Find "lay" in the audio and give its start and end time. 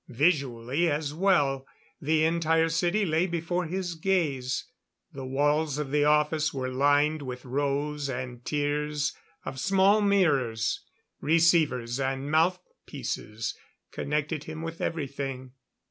3.05-3.27